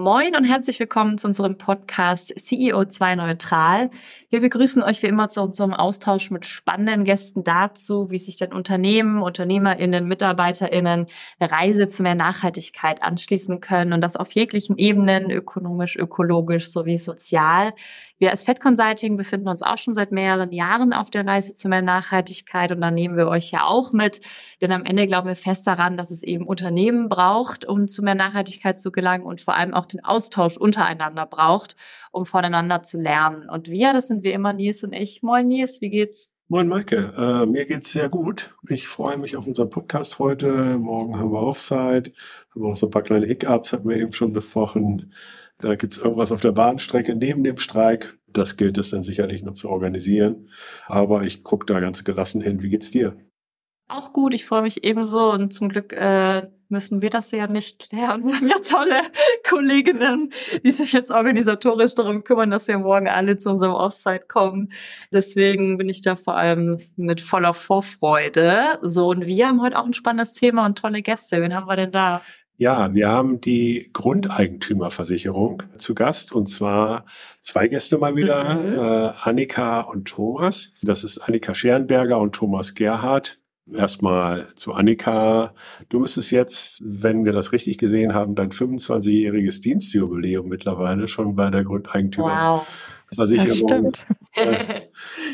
[0.00, 3.90] Moin und herzlich willkommen zu unserem Podcast CEO2 Neutral.
[4.30, 8.54] Wir begrüßen euch wie immer zu unserem Austausch mit spannenden Gästen dazu, wie sich denn
[8.54, 11.04] Unternehmen, UnternehmerInnen, MitarbeiterInnen
[11.38, 17.74] Reise zu mehr Nachhaltigkeit anschließen können und das auf jeglichen Ebenen, ökonomisch, ökologisch sowie sozial.
[18.16, 21.68] Wir als Fed Consulting befinden uns auch schon seit mehreren Jahren auf der Reise zu
[21.68, 24.22] mehr Nachhaltigkeit und da nehmen wir euch ja auch mit,
[24.62, 28.14] denn am Ende glauben wir fest daran, dass es eben Unternehmen braucht, um zu mehr
[28.14, 31.76] Nachhaltigkeit zu gelangen und vor allem auch den Austausch untereinander braucht,
[32.12, 33.48] um voneinander zu lernen.
[33.48, 35.22] Und wir, das sind wie immer Nils und ich.
[35.22, 36.32] Moin Nils, wie geht's?
[36.48, 38.56] Moin Maike, äh, mir geht's sehr gut.
[38.68, 40.78] Ich freue mich auf unseren Podcast heute.
[40.78, 42.10] Morgen haben wir Offside,
[42.50, 45.12] haben wir auch so ein paar kleine Hiccups, hatten wir eben schon besprochen.
[45.58, 48.18] Da gibt's irgendwas auf der Bahnstrecke neben dem Streik.
[48.26, 50.48] Das gilt es dann sicherlich noch zu organisieren.
[50.88, 52.62] Aber ich gucke da ganz gelassen hin.
[52.62, 53.16] Wie geht's dir?
[53.86, 57.92] Auch gut, ich freue mich ebenso und zum Glück äh, müssen wir das ja nicht
[57.92, 58.26] lernen.
[58.28, 59.02] Wir haben ja tolle
[59.48, 60.30] Kolleginnen,
[60.64, 64.72] die sich jetzt organisatorisch darum kümmern, dass wir morgen alle zu unserem Offsite kommen.
[65.12, 68.78] Deswegen bin ich da vor allem mit voller Vorfreude.
[68.82, 71.42] So, und wir haben heute auch ein spannendes Thema und tolle Gäste.
[71.42, 72.22] Wen haben wir denn da?
[72.60, 77.06] Ja, wir haben die Grundeigentümerversicherung zu Gast und zwar
[77.40, 78.74] zwei Gäste mal wieder, mhm.
[78.74, 80.74] äh, Annika und Thomas.
[80.82, 83.39] Das ist Annika Scherenberger und Thomas Gerhardt.
[83.74, 85.52] Erstmal zu Annika.
[85.88, 91.50] Du müsstest jetzt, wenn wir das richtig gesehen haben, dein 25-jähriges Dienstjubiläum mittlerweile schon bei
[91.50, 94.06] der Grundeigentümerversicherung wow.
[94.36, 94.82] äh,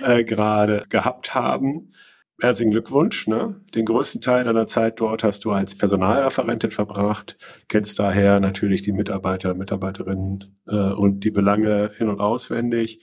[0.02, 1.92] äh, gerade gehabt haben.
[2.38, 3.28] Herzlichen Glückwunsch.
[3.28, 3.62] Ne?
[3.74, 8.92] Den größten Teil deiner Zeit dort hast du als Personalreferentin verbracht, kennst daher natürlich die
[8.92, 13.00] Mitarbeiter, Mitarbeiterinnen äh, und die Belange in- und auswendig.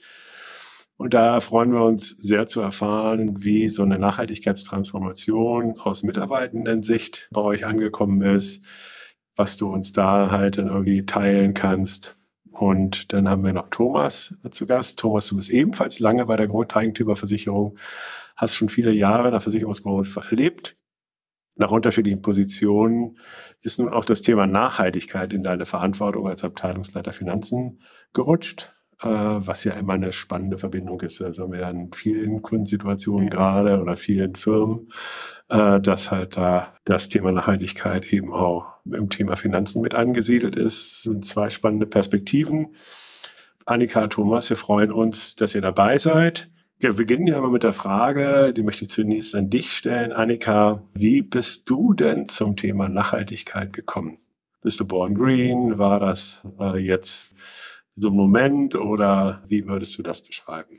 [0.96, 7.40] Und da freuen wir uns sehr zu erfahren, wie so eine Nachhaltigkeitstransformation aus Mitarbeitenden-Sicht bei
[7.40, 8.64] euch angekommen ist,
[9.36, 12.16] was du uns da halt dann irgendwie teilen kannst.
[12.50, 15.00] Und dann haben wir noch Thomas zu Gast.
[15.00, 17.76] Thomas, du bist ebenfalls lange bei der Grundeigentümerversicherung
[18.36, 20.76] hast schon viele Jahre in der Versicherungsbranche erlebt.
[21.56, 23.18] Nach unterschiedlichen Positionen
[23.60, 27.80] ist nun auch das Thema Nachhaltigkeit in deine Verantwortung als Abteilungsleiter Finanzen
[28.12, 31.20] gerutscht, was ja immer eine spannende Verbindung ist.
[31.20, 34.90] Also wir in vielen Kundensituationen gerade oder vielen Firmen,
[35.48, 40.92] äh, dass halt da das Thema Nachhaltigkeit eben auch im Thema Finanzen mit angesiedelt ist.
[40.92, 42.74] Das sind zwei spannende Perspektiven.
[43.66, 46.50] Annika, Thomas, wir freuen uns, dass ihr dabei seid.
[46.78, 50.82] Wir beginnen ja mal mit der Frage, die möchte ich zunächst an dich stellen, Annika.
[50.92, 54.18] Wie bist du denn zum Thema Nachhaltigkeit gekommen?
[54.60, 55.78] Bist du born green?
[55.78, 57.34] War das äh, jetzt
[57.96, 60.78] so ein Moment oder wie würdest du das beschreiben?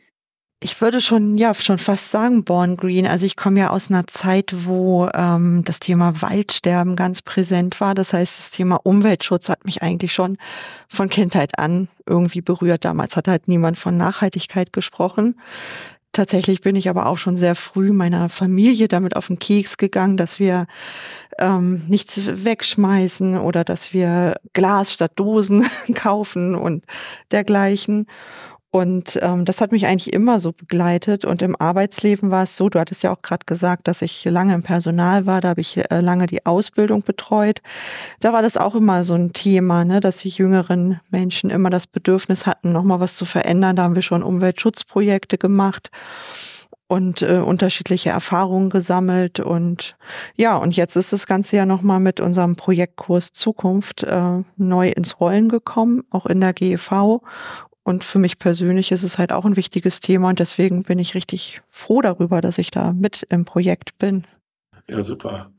[0.62, 3.06] Ich würde schon, ja, schon fast sagen Born Green.
[3.06, 7.94] Also ich komme ja aus einer Zeit, wo ähm, das Thema Waldsterben ganz präsent war.
[7.94, 10.38] Das heißt, das Thema Umweltschutz hat mich eigentlich schon
[10.88, 12.86] von Kindheit an irgendwie berührt.
[12.86, 15.40] Damals hat halt niemand von Nachhaltigkeit gesprochen.
[16.16, 20.16] Tatsächlich bin ich aber auch schon sehr früh meiner Familie damit auf den Keks gegangen,
[20.16, 20.66] dass wir
[21.38, 26.86] ähm, nichts wegschmeißen oder dass wir Glas statt Dosen kaufen und
[27.32, 28.08] dergleichen.
[28.76, 31.24] Und ähm, das hat mich eigentlich immer so begleitet.
[31.24, 34.54] Und im Arbeitsleben war es so, du hattest ja auch gerade gesagt, dass ich lange
[34.54, 37.62] im Personal war, da habe ich äh, lange die Ausbildung betreut.
[38.20, 41.88] Da war das auch immer so ein Thema, ne, dass die jüngeren Menschen immer das
[41.88, 43.78] Bedürfnis hatten, nochmal was zu verändern.
[43.78, 45.90] Da haben wir schon Umweltschutzprojekte gemacht
[46.88, 49.40] und äh, unterschiedliche Erfahrungen gesammelt.
[49.40, 49.96] Und
[50.36, 55.22] ja, und jetzt ist das Ganze ja nochmal mit unserem Projektkurs Zukunft äh, neu ins
[55.22, 57.22] Rollen gekommen, auch in der GEV.
[57.86, 61.14] Und für mich persönlich ist es halt auch ein wichtiges Thema und deswegen bin ich
[61.14, 64.26] richtig froh darüber, dass ich da mit im Projekt bin.
[64.90, 65.54] Ja, super.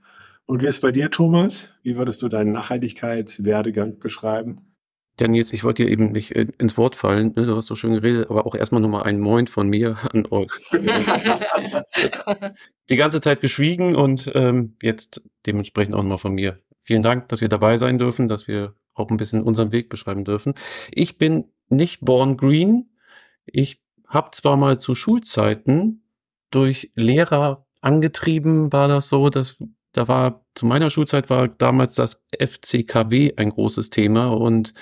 [0.44, 1.72] Und wie ist bei dir, Thomas?
[1.84, 4.74] Wie würdest du deinen Nachhaltigkeitswerdegang beschreiben?
[5.21, 7.47] Ja, Nils, ich wollte dir eben nicht ins Wort fallen, ne?
[7.47, 10.50] du hast so schön geredet, aber auch erstmal nochmal ein Moin von mir an euch.
[12.91, 16.59] Die ganze Zeit geschwiegen und ähm, jetzt dementsprechend auch nochmal von mir.
[16.83, 20.24] Vielen Dank, dass wir dabei sein dürfen, dass wir auch ein bisschen unseren Weg beschreiben
[20.24, 20.54] dürfen.
[20.91, 22.91] Ich bin nicht born green.
[23.47, 26.03] Ich habe zwar mal zu Schulzeiten
[26.51, 29.59] durch Lehrer angetrieben, war das so, dass
[29.92, 34.74] da war zu meiner Schulzeit war damals das FCKW ein großes Thema und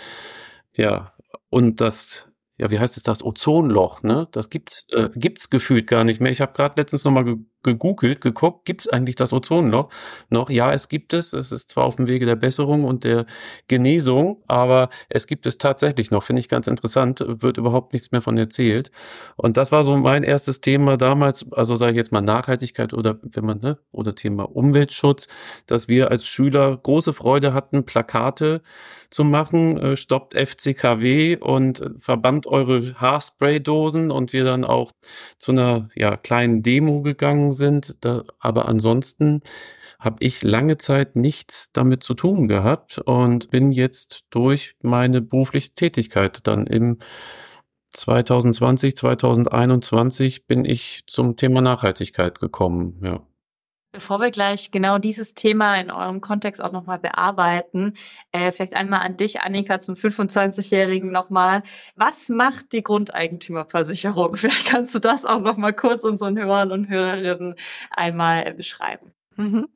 [0.76, 1.12] ja
[1.50, 2.28] und das
[2.58, 6.32] ja wie heißt es das Ozonloch ne das gibt's äh, gibt's gefühlt gar nicht mehr
[6.32, 9.88] ich habe gerade letztens noch mal gegoogelt, geguckt, gibt es eigentlich das Ozonloch
[10.30, 10.50] noch?
[10.50, 11.32] Ja, es gibt es.
[11.32, 13.26] Es ist zwar auf dem Wege der Besserung und der
[13.66, 16.22] Genesung, aber es gibt es tatsächlich noch.
[16.22, 17.24] Finde ich ganz interessant.
[17.26, 18.90] Wird überhaupt nichts mehr von erzählt.
[19.36, 21.50] Und das war so mein erstes Thema damals.
[21.52, 25.28] Also sage ich jetzt mal Nachhaltigkeit oder wenn man ne oder Thema Umweltschutz,
[25.66, 28.62] dass wir als Schüler große Freude hatten, Plakate
[29.10, 29.78] zu machen.
[29.78, 34.92] Äh, stoppt FCKW und verbannt eure Haarspraydosen und wir dann auch
[35.38, 38.04] zu einer ja kleinen Demo gegangen sind.
[38.04, 39.40] Da, aber ansonsten
[39.98, 45.74] habe ich lange Zeit nichts damit zu tun gehabt und bin jetzt durch meine berufliche
[45.74, 46.98] Tätigkeit dann im
[47.92, 53.20] 2020, 2021 bin ich zum Thema Nachhaltigkeit gekommen, ja.
[53.94, 57.94] Bevor wir gleich genau dieses Thema in eurem Kontext auch nochmal bearbeiten,
[58.32, 61.62] äh, vielleicht einmal an dich, Annika, zum 25-Jährigen nochmal.
[61.94, 64.34] Was macht die Grundeigentümerversicherung?
[64.36, 67.54] Vielleicht kannst du das auch nochmal kurz unseren Hörern und Hörerinnen
[67.92, 69.12] einmal beschreiben.
[69.36, 69.68] Mhm.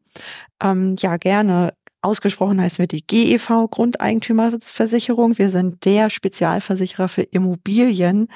[0.61, 1.75] Ähm, ja, gerne.
[2.01, 5.37] Ausgesprochen heißen wir die GEV Grundeigentümerversicherung.
[5.37, 8.29] Wir sind der Spezialversicherer für Immobilien.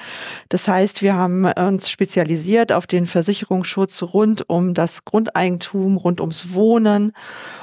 [0.49, 6.53] Das heißt, wir haben uns spezialisiert auf den Versicherungsschutz rund um das Grundeigentum, rund ums
[6.53, 7.13] Wohnen.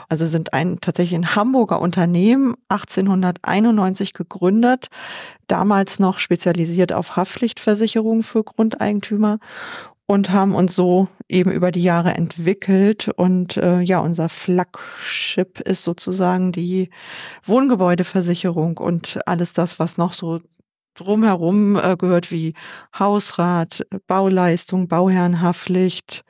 [0.09, 4.89] Also sind ein tatsächlich ein Hamburger Unternehmen, 1891 gegründet,
[5.49, 9.39] damals noch spezialisiert auf Haftpflichtversicherung für Grundeigentümer
[10.11, 13.09] und haben uns so eben über die Jahre entwickelt.
[13.15, 16.91] Und äh, ja, unser Flagship ist sozusagen die
[17.45, 20.41] Wohngebäudeversicherung und alles das, was noch so
[20.97, 22.55] drumherum äh, gehört, wie
[22.99, 26.25] Hausrat, Bauleistung, Bauherrenhaftpflicht,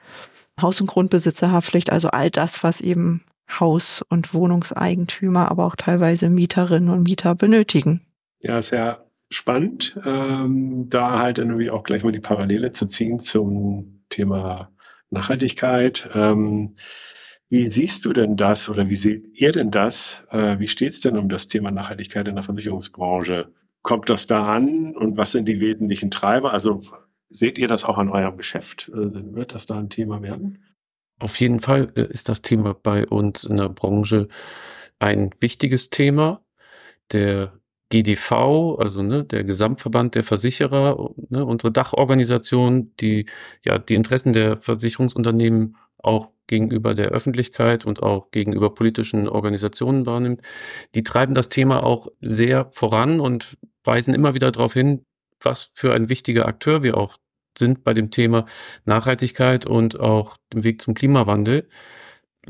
[0.61, 6.91] Haus- und Grundbesitzerhaftpflicht, also all das, was eben Haus- und Wohnungseigentümer, aber auch teilweise Mieterinnen
[6.91, 8.03] und Mieter benötigen.
[8.41, 14.03] Ja, sehr spannend, ähm, da halt irgendwie auch gleich mal die Parallele zu ziehen zum
[14.11, 14.71] Thema
[15.11, 16.11] Nachhaltigkeit.
[16.15, 16.77] Ähm,
[17.49, 20.27] wie siehst du denn das oder wie seht ihr denn das?
[20.31, 23.53] Äh, wie steht es denn um das Thema Nachhaltigkeit in der Versicherungsbranche?
[23.83, 26.53] Kommt das da an und was sind die wesentlichen Treiber?
[26.53, 26.83] Also
[27.29, 28.91] seht ihr das auch an eurem Geschäft?
[28.93, 30.65] Äh, wird das da ein Thema werden?
[31.21, 34.29] Auf jeden Fall äh, ist das Thema bei uns in der Branche
[34.99, 36.45] ein wichtiges Thema.
[37.13, 37.60] Der
[37.91, 43.27] GDV, also ne, der Gesamtverband der Versicherer, ne, unsere Dachorganisation, die
[43.65, 50.43] ja die Interessen der Versicherungsunternehmen auch gegenüber der Öffentlichkeit und auch gegenüber politischen Organisationen wahrnimmt,
[50.95, 55.05] die treiben das Thema auch sehr voran und weisen immer wieder darauf hin,
[55.41, 57.17] was für ein wichtiger Akteur wir auch
[57.59, 58.47] sind bei dem Thema
[58.85, 61.69] Nachhaltigkeit und auch dem Weg zum Klimawandel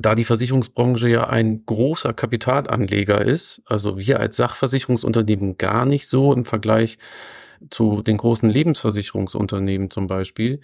[0.01, 6.33] da die Versicherungsbranche ja ein großer Kapitalanleger ist, also wir als Sachversicherungsunternehmen gar nicht so
[6.33, 6.99] im Vergleich
[7.69, 10.61] zu den großen Lebensversicherungsunternehmen zum Beispiel,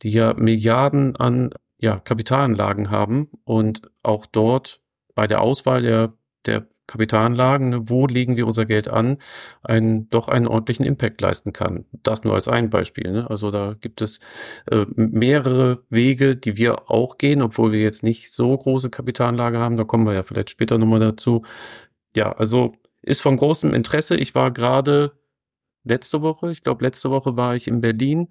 [0.00, 4.80] die ja Milliarden an ja, Kapitalanlagen haben und auch dort
[5.14, 6.14] bei der Auswahl der,
[6.46, 9.18] der Kapitalanlagen, ne, wo legen wir unser Geld an,
[9.62, 11.84] einen, doch einen ordentlichen Impact leisten kann.
[12.02, 13.12] Das nur als ein Beispiel.
[13.12, 13.30] Ne?
[13.30, 14.20] Also da gibt es
[14.70, 19.76] äh, mehrere Wege, die wir auch gehen, obwohl wir jetzt nicht so große Kapitalanlage haben.
[19.76, 21.44] Da kommen wir ja vielleicht später nochmal dazu.
[22.16, 24.16] Ja, also ist von großem Interesse.
[24.16, 25.12] Ich war gerade
[25.84, 28.28] letzte Woche, ich glaube letzte Woche war ich in Berlin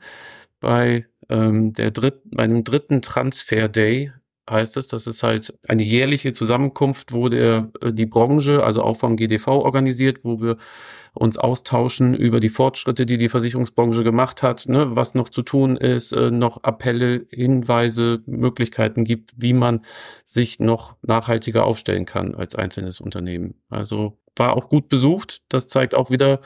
[0.59, 4.12] bei ähm, der dritt, meinem dritten Transfer Day
[4.49, 4.88] heißt es.
[4.88, 9.47] Das ist halt eine jährliche Zusammenkunft, wo der, äh, die Branche, also auch vom GDV
[9.47, 10.57] organisiert, wo wir
[11.13, 15.75] uns austauschen über die Fortschritte, die die Versicherungsbranche gemacht hat, ne, was noch zu tun
[15.75, 19.81] ist, äh, noch Appelle, Hinweise, Möglichkeiten gibt, wie man
[20.23, 23.56] sich noch nachhaltiger aufstellen kann als einzelnes Unternehmen.
[23.69, 25.42] Also war auch gut besucht.
[25.49, 26.42] Das zeigt auch wieder,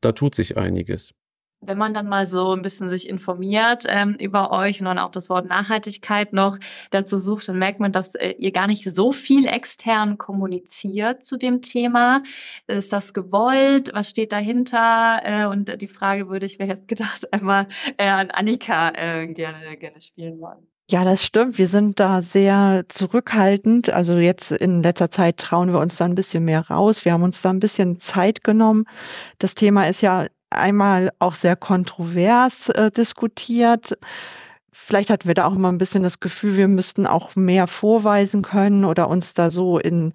[0.00, 1.14] da tut sich einiges
[1.66, 5.10] wenn man dann mal so ein bisschen sich informiert ähm, über euch und dann auch
[5.10, 6.58] das Wort Nachhaltigkeit noch
[6.90, 11.36] dazu sucht, dann merkt man, dass äh, ihr gar nicht so viel extern kommuniziert zu
[11.36, 12.22] dem Thema.
[12.66, 13.90] Ist das gewollt?
[13.92, 15.20] Was steht dahinter?
[15.24, 19.76] Äh, und die Frage würde ich, wer hätte gedacht, einmal äh, an Annika äh, gerne,
[19.76, 20.66] gerne spielen wollen.
[20.88, 21.58] Ja, das stimmt.
[21.58, 23.90] Wir sind da sehr zurückhaltend.
[23.90, 27.04] Also jetzt in letzter Zeit trauen wir uns da ein bisschen mehr raus.
[27.04, 28.84] Wir haben uns da ein bisschen Zeit genommen.
[29.38, 33.98] Das Thema ist ja einmal auch sehr kontrovers äh, diskutiert.
[34.72, 38.42] Vielleicht hatten wir da auch immer ein bisschen das Gefühl, wir müssten auch mehr vorweisen
[38.42, 40.12] können oder uns da so in,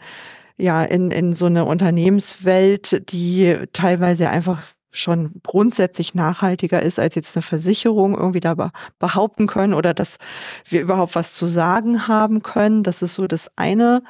[0.57, 7.35] ja, in, in so eine Unternehmenswelt, die teilweise einfach schon grundsätzlich nachhaltiger ist als jetzt
[7.35, 10.17] eine Versicherung irgendwie da behaupten können oder dass
[10.65, 12.83] wir überhaupt was zu sagen haben können.
[12.83, 14.03] Das ist so das eine.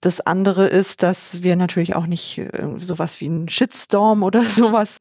[0.00, 4.98] Das andere ist, dass wir natürlich auch nicht äh, sowas wie einen Shitstorm oder sowas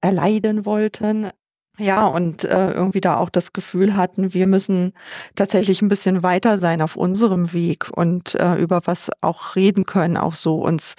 [0.00, 1.30] erleiden wollten.
[1.78, 4.92] Ja, und äh, irgendwie da auch das Gefühl hatten, wir müssen
[5.34, 10.18] tatsächlich ein bisschen weiter sein auf unserem Weg und äh, über was auch reden können,
[10.18, 10.94] auch so uns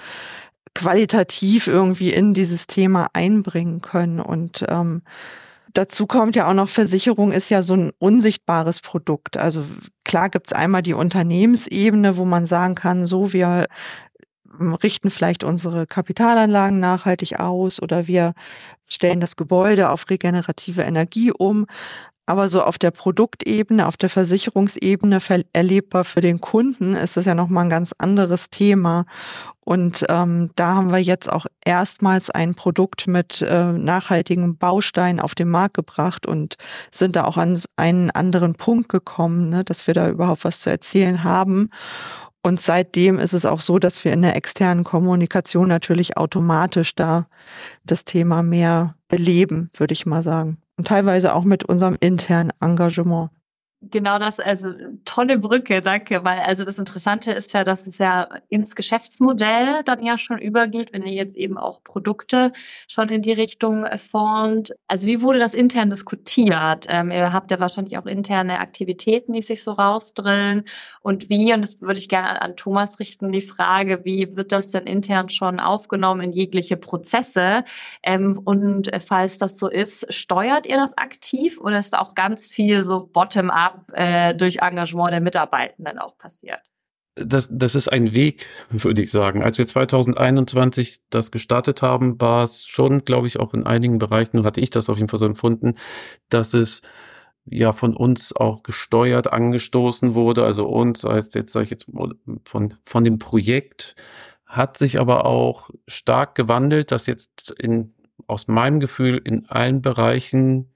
[0.73, 4.19] qualitativ irgendwie in dieses Thema einbringen können.
[4.19, 5.03] Und ähm,
[5.73, 9.37] dazu kommt ja auch noch, Versicherung ist ja so ein unsichtbares Produkt.
[9.37, 9.63] Also
[10.03, 13.67] klar gibt's einmal die Unternehmensebene, wo man sagen kann, so wir
[14.59, 18.33] richten vielleicht unsere Kapitalanlagen nachhaltig aus oder wir
[18.87, 21.65] stellen das Gebäude auf regenerative Energie um.
[22.27, 25.19] Aber so auf der Produktebene, auf der Versicherungsebene
[25.51, 29.05] erlebbar für den Kunden ist das ja nochmal ein ganz anderes Thema.
[29.65, 35.35] Und ähm, da haben wir jetzt auch erstmals ein Produkt mit äh, nachhaltigen Bausteinen auf
[35.35, 36.55] den Markt gebracht und
[36.89, 40.69] sind da auch an einen anderen Punkt gekommen, ne, dass wir da überhaupt was zu
[40.69, 41.69] erzählen haben.
[42.43, 47.27] Und seitdem ist es auch so, dass wir in der externen Kommunikation natürlich automatisch da
[47.85, 50.57] das Thema mehr beleben, würde ich mal sagen.
[50.77, 53.29] Und teilweise auch mit unserem internen Engagement.
[53.83, 54.73] Genau das, also
[55.05, 60.03] tolle Brücke, danke, weil also das Interessante ist ja, dass es ja ins Geschäftsmodell dann
[60.03, 62.51] ja schon übergeht, wenn ihr jetzt eben auch Produkte
[62.87, 64.71] schon in die Richtung äh, formt.
[64.87, 66.85] Also wie wurde das intern diskutiert?
[66.89, 70.65] Ähm, ihr habt ja wahrscheinlich auch interne Aktivitäten, die sich so rausdrillen
[71.01, 74.51] und wie, und das würde ich gerne an, an Thomas richten, die Frage, wie wird
[74.51, 77.63] das denn intern schon aufgenommen in jegliche Prozesse?
[78.03, 82.51] Ähm, und äh, falls das so ist, steuert ihr das aktiv oder ist auch ganz
[82.51, 86.61] viel so bottom-up ab äh, durch Engagement der Mitarbeitenden auch passiert.
[87.15, 89.43] Das, das ist ein Weg, würde ich sagen.
[89.43, 94.45] Als wir 2021 das gestartet haben, war es schon, glaube ich, auch in einigen Bereichen,
[94.45, 95.75] hatte ich das auf jeden Fall so empfunden,
[96.29, 96.81] dass es
[97.45, 100.45] ja von uns auch gesteuert angestoßen wurde.
[100.45, 101.87] Also uns heißt jetzt, sage ich jetzt
[102.45, 103.95] von, von dem Projekt,
[104.45, 107.93] hat sich aber auch stark gewandelt, dass jetzt in,
[108.27, 110.73] aus meinem Gefühl in allen Bereichen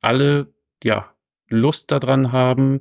[0.00, 1.12] alle, ja,
[1.48, 2.80] Lust daran haben,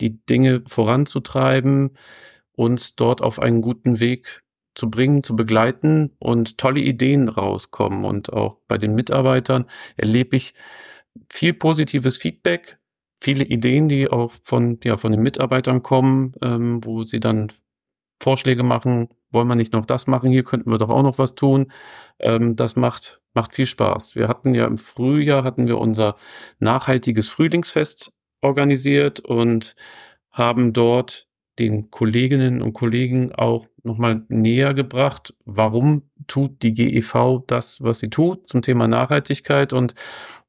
[0.00, 1.96] die Dinge voranzutreiben,
[2.52, 4.42] uns dort auf einen guten Weg
[4.74, 8.04] zu bringen, zu begleiten und tolle Ideen rauskommen.
[8.04, 10.54] Und auch bei den Mitarbeitern erlebe ich
[11.30, 12.78] viel positives Feedback,
[13.20, 17.48] viele Ideen, die auch von, ja, von den Mitarbeitern kommen, ähm, wo sie dann
[18.20, 21.34] Vorschläge machen, wollen wir nicht noch das machen, hier könnten wir doch auch noch was
[21.34, 21.70] tun.
[22.18, 24.16] Ähm, das macht, macht viel Spaß.
[24.16, 26.16] Wir hatten ja im Frühjahr hatten wir unser
[26.58, 29.76] nachhaltiges Frühlingsfest organisiert und
[30.30, 37.82] haben dort den Kolleginnen und Kollegen auch nochmal näher gebracht, warum tut die GEV das,
[37.82, 39.72] was sie tut zum Thema Nachhaltigkeit.
[39.72, 39.94] Und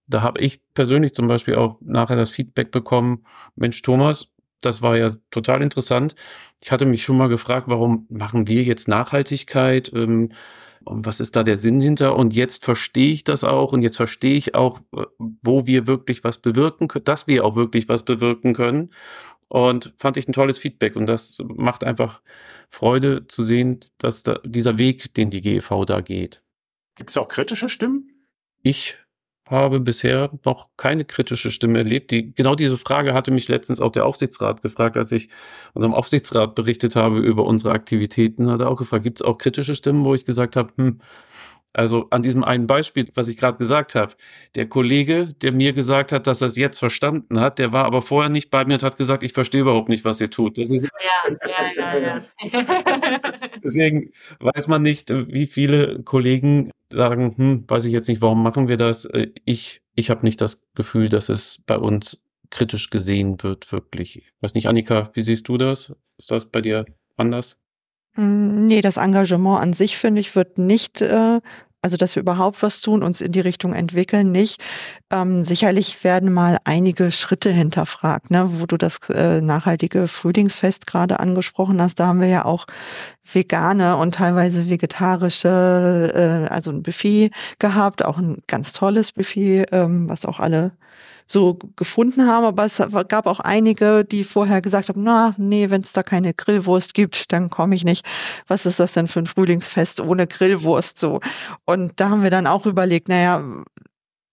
[0.08, 4.98] da habe ich persönlich zum Beispiel auch nachher das Feedback bekommen, Mensch Thomas, das war
[4.98, 6.16] ja total interessant.
[6.64, 9.92] Ich hatte mich schon mal gefragt, warum machen wir jetzt Nachhaltigkeit?
[9.94, 10.32] Ähm,
[10.82, 12.16] was ist da der Sinn hinter?
[12.16, 14.80] Und jetzt verstehe ich das auch und jetzt verstehe ich auch,
[15.18, 18.92] wo wir wirklich was bewirken können, dass wir auch wirklich was bewirken können.
[19.50, 22.22] Und fand ich ein tolles Feedback und das macht einfach
[22.70, 26.44] Freude zu sehen, dass da dieser Weg, den die GEV da geht.
[26.96, 28.12] Gibt es auch kritische Stimmen?
[28.62, 28.98] Ich
[29.50, 32.12] habe bisher noch keine kritische Stimme erlebt.
[32.12, 35.30] Die, genau diese Frage hatte mich letztens auch der Aufsichtsrat gefragt, als ich
[35.74, 38.50] unserem Aufsichtsrat berichtet habe über unsere Aktivitäten.
[38.50, 41.00] Hat er auch gefragt, gibt es auch kritische Stimmen, wo ich gesagt habe, hm,
[41.74, 44.14] also an diesem einen Beispiel, was ich gerade gesagt habe,
[44.56, 48.02] der Kollege, der mir gesagt hat, dass er es jetzt verstanden hat, der war aber
[48.02, 50.58] vorher nicht bei mir und hat gesagt, ich verstehe überhaupt nicht, was ihr tut.
[50.58, 52.24] Das ist ja, ja, ja, ja.
[53.64, 58.68] Deswegen weiß man nicht, wie viele Kollegen sagen, hm, weiß ich jetzt nicht, warum machen
[58.68, 59.06] wir das?
[59.06, 64.18] Äh, ich, ich habe nicht das Gefühl, dass es bei uns kritisch gesehen wird, wirklich.
[64.18, 65.96] Ich weiß nicht, Annika, wie siehst du das?
[66.18, 66.86] Ist das bei dir
[67.18, 67.60] anders?
[68.18, 71.40] Hm, nee, das Engagement an sich, finde ich, wird nicht äh,
[71.82, 74.62] also dass wir überhaupt was tun, uns in die Richtung entwickeln, nicht.
[75.10, 78.60] Ähm, sicherlich werden mal einige Schritte hinterfragt, ne?
[78.60, 82.00] wo du das äh, nachhaltige Frühlingsfest gerade angesprochen hast.
[82.00, 82.66] Da haben wir ja auch
[83.24, 90.10] vegane und teilweise vegetarische, äh, also ein Buffet gehabt, auch ein ganz tolles Buffet, ähm,
[90.10, 90.72] was auch alle
[91.28, 92.46] so gefunden haben.
[92.46, 96.34] Aber es gab auch einige, die vorher gesagt haben, na, nee, wenn es da keine
[96.34, 98.06] Grillwurst gibt, dann komme ich nicht.
[98.48, 101.20] Was ist das denn für ein Frühlingsfest ohne Grillwurst so?
[101.66, 103.44] Und da haben wir dann auch überlegt, naja,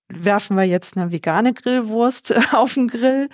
[0.09, 3.29] werfen wir jetzt eine vegane Grillwurst auf den Grill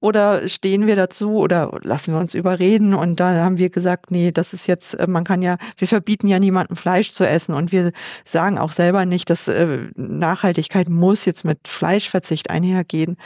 [0.00, 2.94] oder stehen wir dazu oder lassen wir uns überreden?
[2.94, 6.28] Und da haben wir gesagt, nee, das ist jetzt, äh, man kann ja, wir verbieten
[6.28, 7.92] ja niemandem Fleisch zu essen und wir
[8.24, 13.16] sagen auch selber nicht, dass äh, Nachhaltigkeit muss jetzt mit Fleischverzicht einhergehen.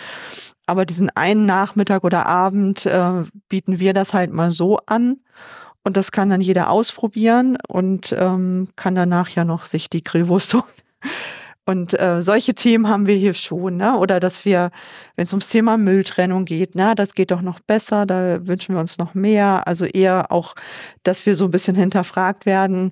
[0.66, 5.16] Aber diesen einen Nachmittag oder Abend äh, bieten wir das halt mal so an.
[5.84, 10.54] Und das kann dann jeder ausprobieren und ähm, kann danach ja noch sich die Grillwurst
[10.54, 10.64] holen
[11.64, 13.96] Und äh, solche Themen haben wir hier schon, ne?
[13.96, 14.72] Oder dass wir,
[15.14, 18.80] wenn es ums Thema Mülltrennung geht, na, das geht doch noch besser, da wünschen wir
[18.80, 19.66] uns noch mehr.
[19.68, 20.54] Also eher auch,
[21.04, 22.90] dass wir so ein bisschen hinterfragt werden,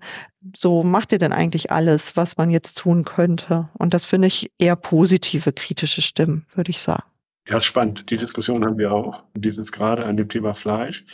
[0.55, 3.69] so macht ihr denn eigentlich alles, was man jetzt tun könnte?
[3.77, 7.03] Und das finde ich eher positive, kritische Stimmen, würde ich sagen.
[7.49, 8.09] Ja, ist spannend.
[8.11, 9.25] Die Diskussion haben wir auch.
[9.35, 11.05] Dieses gerade an dem Thema Fleisch.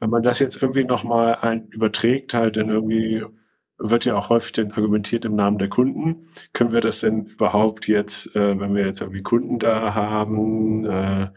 [0.00, 3.24] Wenn man das jetzt irgendwie nochmal ein, überträgt, halt dann irgendwie
[3.80, 6.28] wird ja auch häufig dann argumentiert im Namen der Kunden.
[6.52, 11.28] Können wir das denn überhaupt jetzt, äh, wenn wir jetzt irgendwie Kunden da haben, äh,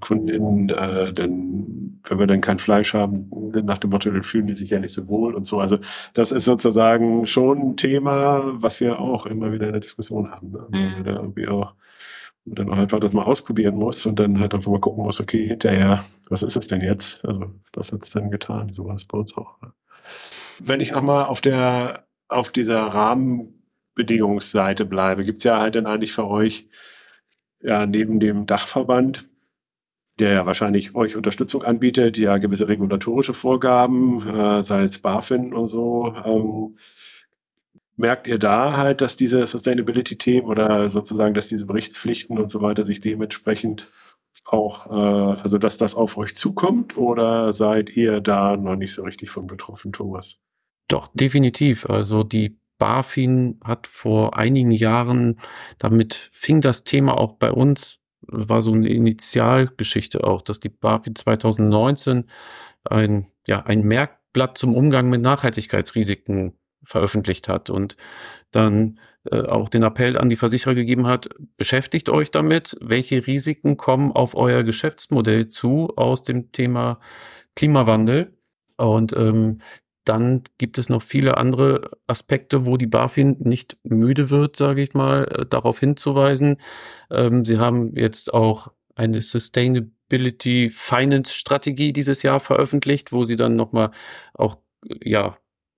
[0.00, 3.30] KundInnen, äh, denn wenn wir dann kein Fleisch haben,
[3.64, 5.60] nach dem Motto, dann fühlen die sich ja nicht so wohl und so.
[5.60, 5.78] Also
[6.12, 10.50] das ist sozusagen schon ein Thema, was wir auch immer wieder in der Diskussion haben.
[10.50, 10.66] Ne?
[10.70, 11.04] Mhm.
[11.04, 11.74] Da irgendwie auch
[12.46, 15.44] dann auch einfach das mal ausprobieren muss und dann halt einfach mal gucken muss, okay,
[15.44, 17.24] hinterher, was ist es denn jetzt?
[17.24, 18.72] Also, was hat's denn getan?
[18.72, 19.60] So war es bei uns auch.
[19.62, 19.72] Ne?
[20.60, 26.26] Wenn ich nochmal auf der, auf dieser Rahmenbedingungsseite bleibe, gibt's ja halt dann eigentlich für
[26.26, 26.68] euch,
[27.60, 29.28] ja, neben dem Dachverband,
[30.18, 35.66] der ja wahrscheinlich euch Unterstützung anbietet, ja gewisse regulatorische Vorgaben, äh, sei es BaFin und
[35.66, 36.14] so.
[36.24, 36.78] Ähm,
[37.96, 42.84] merkt ihr da halt, dass diese Sustainability-Themen oder sozusagen, dass diese Berichtspflichten und so weiter
[42.84, 43.90] sich dementsprechend
[44.44, 49.02] auch, äh, also dass das auf euch zukommt oder seid ihr da noch nicht so
[49.02, 50.40] richtig von betroffen, Thomas?
[50.88, 51.86] Doch, definitiv.
[51.86, 55.40] Also die BaFin hat vor einigen Jahren,
[55.78, 61.14] damit fing das Thema auch bei uns, war so eine Initialgeschichte auch, dass die BaFin
[61.14, 62.24] 2019
[62.84, 67.96] ein, ja, ein Merkblatt zum Umgang mit Nachhaltigkeitsrisiken veröffentlicht hat und
[68.50, 68.98] dann
[69.30, 74.12] äh, auch den Appell an die Versicherer gegeben hat, beschäftigt euch damit, welche Risiken kommen
[74.12, 77.00] auf euer Geschäftsmodell zu aus dem Thema
[77.54, 78.36] Klimawandel.
[78.76, 79.60] Und ähm,
[80.04, 84.94] dann gibt es noch viele andere Aspekte, wo die BaFin nicht müde wird, sage ich
[84.94, 86.58] mal, äh, darauf hinzuweisen.
[87.10, 93.56] Ähm, sie haben jetzt auch eine Sustainability Finance Strategie dieses Jahr veröffentlicht, wo sie dann
[93.56, 93.90] nochmal
[94.34, 94.58] auch
[95.02, 95.36] ja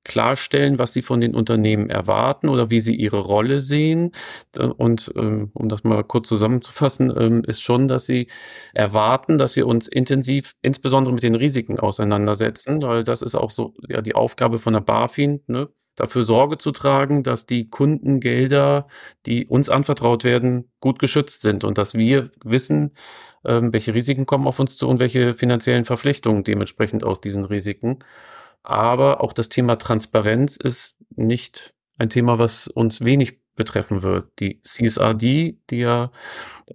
[0.08, 4.10] klarstellen, was sie von den Unternehmen erwarten oder wie sie ihre Rolle sehen.
[4.76, 8.26] Und ähm, um das mal kurz zusammenzufassen, ähm, ist schon, dass sie
[8.74, 13.74] erwarten, dass wir uns intensiv, insbesondere mit den Risiken auseinandersetzen, weil das ist auch so
[13.88, 15.68] ja die Aufgabe von der BaFin, ne?
[15.98, 18.86] dafür Sorge zu tragen, dass die Kundengelder,
[19.26, 22.92] die uns anvertraut werden, gut geschützt sind und dass wir wissen,
[23.44, 27.98] ähm, welche Risiken kommen auf uns zu und welche finanziellen Verpflichtungen dementsprechend aus diesen Risiken.
[28.68, 34.28] Aber auch das Thema Transparenz ist nicht ein Thema, was uns wenig betreffen wird.
[34.40, 36.12] Die CSRD, die ja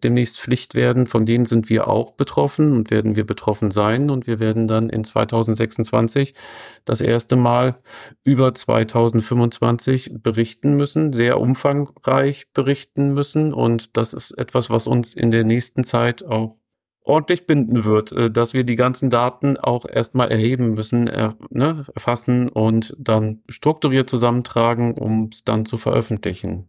[0.04, 4.10] demnächst Pflicht werden, von denen sind wir auch betroffen und werden wir betroffen sein.
[4.10, 6.34] Und wir werden dann in 2026
[6.84, 7.80] das erste Mal
[8.24, 13.54] über 2025 berichten müssen, sehr umfangreich berichten müssen.
[13.54, 16.58] Und das ist etwas, was uns in der nächsten Zeit auch
[17.04, 21.86] ordentlich binden wird, äh, dass wir die ganzen Daten auch erstmal erheben müssen, er, ne,
[21.94, 26.68] erfassen und dann strukturiert zusammentragen, um es dann zu veröffentlichen.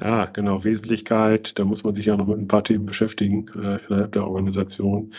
[0.00, 3.78] Ja, genau, Wesentlichkeit, da muss man sich ja noch mit ein paar Themen beschäftigen äh,
[3.86, 5.12] innerhalb der Organisation.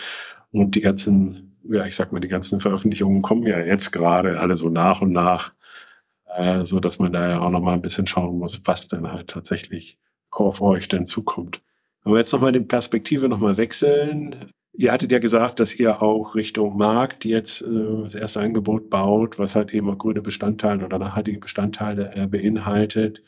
[0.52, 4.58] Und die ganzen, ja, ich sag mal, die ganzen Veröffentlichungen kommen ja jetzt gerade alle
[4.58, 5.54] so nach und nach,
[6.36, 9.12] äh, so dass man da ja auch noch mal ein bisschen schauen muss, was denn
[9.12, 10.00] halt tatsächlich
[10.32, 11.62] auf euch denn zukommt.
[12.04, 14.52] Wir jetzt nochmal die Perspektive nochmal wechseln.
[14.74, 19.38] Ihr hattet ja gesagt, dass ihr auch Richtung Markt jetzt äh, das erste Angebot baut,
[19.38, 23.22] was halt eben auch grüne Bestandteile oder nachhaltige Bestandteile äh, beinhaltet.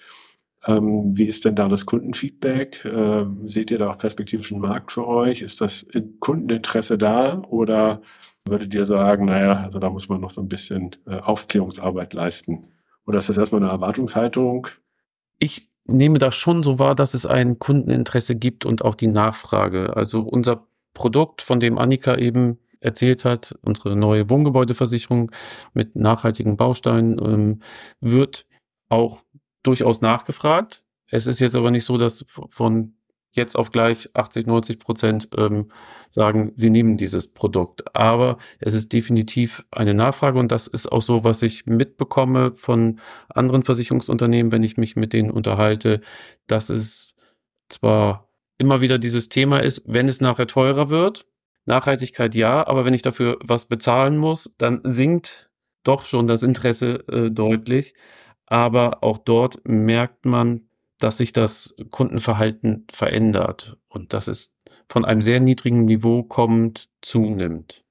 [0.66, 2.86] Ähm, wie ist denn da das Kundenfeedback?
[2.86, 5.42] Ähm, seht ihr da auch perspektivischen Markt für euch?
[5.42, 5.86] Ist das
[6.20, 8.02] Kundeninteresse da oder
[8.46, 12.68] würdet ihr sagen, naja, also da muss man noch so ein bisschen äh, Aufklärungsarbeit leisten?
[13.06, 14.68] Oder ist das erstmal eine Erwartungshaltung?
[15.40, 19.96] Ich nehme das schon so wahr, dass es ein Kundeninteresse gibt und auch die Nachfrage.
[19.96, 25.32] Also unser Produkt, von dem Annika eben erzählt hat, unsere neue Wohngebäudeversicherung
[25.74, 27.62] mit nachhaltigen Bausteinen, ähm,
[28.02, 28.46] wird
[28.90, 29.24] auch
[29.64, 30.84] durchaus nachgefragt.
[31.10, 32.96] Es ist jetzt aber nicht so, dass von
[33.36, 35.72] jetzt auf gleich 80, 90 Prozent ähm,
[36.10, 37.96] sagen, sie nehmen dieses Produkt.
[37.96, 43.00] Aber es ist definitiv eine Nachfrage und das ist auch so, was ich mitbekomme von
[43.30, 46.02] anderen Versicherungsunternehmen, wenn ich mich mit denen unterhalte,
[46.48, 47.16] dass es
[47.70, 51.26] zwar immer wieder dieses Thema ist, wenn es nachher teurer wird,
[51.66, 55.50] Nachhaltigkeit ja, aber wenn ich dafür was bezahlen muss, dann sinkt
[55.84, 57.94] doch schon das Interesse äh, deutlich.
[58.46, 60.68] Aber auch dort merkt man,
[61.04, 64.56] dass sich das Kundenverhalten verändert und dass es
[64.88, 67.83] von einem sehr niedrigen Niveau kommend zunimmt.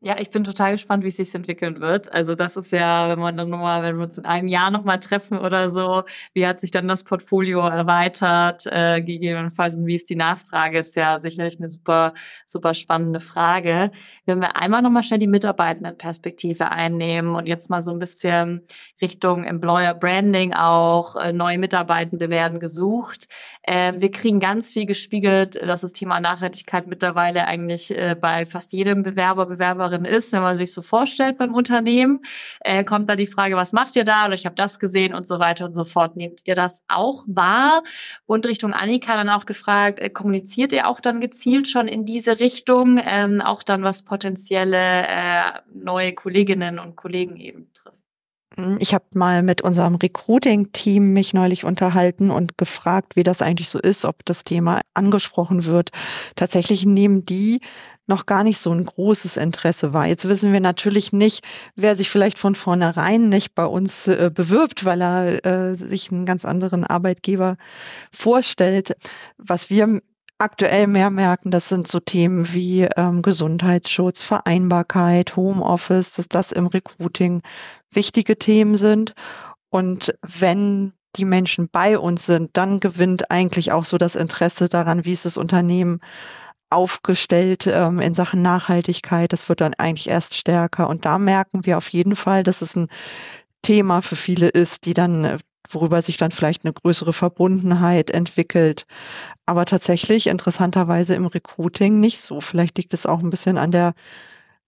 [0.00, 2.12] Ja, ich bin total gespannt, wie es sich entwickeln wird.
[2.12, 5.00] Also das ist ja, wenn man dann nochmal, wenn wir uns in einem Jahr nochmal
[5.00, 10.08] treffen oder so, wie hat sich dann das Portfolio erweitert, äh, gegebenenfalls und wie ist
[10.08, 12.14] die Nachfrage, ist ja sicherlich eine super,
[12.46, 13.90] super spannende Frage.
[14.24, 18.64] Wenn wir einmal nochmal schnell die Mitarbeitendenperspektive einnehmen und jetzt mal so ein bisschen
[19.02, 23.26] Richtung Employer Branding auch, äh, neue Mitarbeitende werden gesucht.
[23.64, 28.72] Äh, wir kriegen ganz viel gespiegelt, dass das Thema Nachhaltigkeit mittlerweile eigentlich äh, bei fast
[28.72, 32.20] jedem Bewerber, Bewerber Inhaberin ist, wenn man sich so vorstellt beim Unternehmen,
[32.60, 34.26] äh, kommt da die Frage, was macht ihr da?
[34.26, 36.16] Oder ich habe das gesehen und so weiter und so fort.
[36.16, 37.82] Nehmt ihr das auch wahr?
[38.26, 42.40] Und Richtung Annika dann auch gefragt, äh, kommuniziert ihr auch dann gezielt schon in diese
[42.40, 47.96] Richtung, ähm, auch dann was potenzielle äh, neue Kolleginnen und Kollegen eben trifft?
[48.80, 53.78] Ich habe mal mit unserem Recruiting-Team mich neulich unterhalten und gefragt, wie das eigentlich so
[53.78, 55.90] ist, ob das Thema angesprochen wird.
[56.34, 57.60] Tatsächlich nehmen die
[58.08, 60.06] noch gar nicht so ein großes Interesse war.
[60.06, 61.44] Jetzt wissen wir natürlich nicht,
[61.76, 66.26] wer sich vielleicht von vornherein nicht bei uns äh, bewirbt, weil er äh, sich einen
[66.26, 67.56] ganz anderen Arbeitgeber
[68.10, 68.96] vorstellt.
[69.36, 70.00] Was wir
[70.38, 76.66] aktuell mehr merken, das sind so Themen wie ähm, Gesundheitsschutz, Vereinbarkeit, Homeoffice, dass das im
[76.66, 77.42] Recruiting
[77.90, 79.14] wichtige Themen sind.
[79.68, 85.04] Und wenn die Menschen bei uns sind, dann gewinnt eigentlich auch so das Interesse daran,
[85.04, 86.00] wie ist das Unternehmen
[86.70, 89.32] aufgestellt ähm, in Sachen Nachhaltigkeit.
[89.32, 90.88] Das wird dann eigentlich erst stärker.
[90.88, 92.88] Und da merken wir auf jeden Fall, dass es ein
[93.62, 95.38] Thema für viele ist, die dann, äh,
[95.70, 98.86] worüber sich dann vielleicht eine größere Verbundenheit entwickelt.
[99.46, 102.40] Aber tatsächlich interessanterweise im Recruiting nicht so.
[102.40, 103.94] Vielleicht liegt es auch ein bisschen an der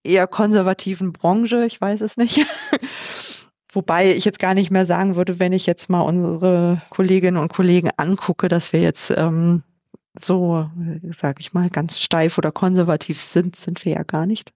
[0.03, 1.65] eher konservativen Branche.
[1.65, 2.45] Ich weiß es nicht.
[3.73, 7.53] Wobei ich jetzt gar nicht mehr sagen würde, wenn ich jetzt mal unsere Kolleginnen und
[7.53, 9.63] Kollegen angucke, dass wir jetzt ähm,
[10.13, 10.69] so,
[11.09, 14.53] sage ich mal, ganz steif oder konservativ sind, sind wir ja gar nicht.